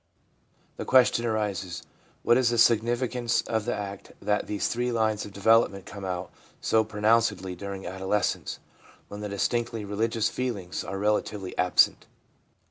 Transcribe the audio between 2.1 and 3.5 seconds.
What is the significance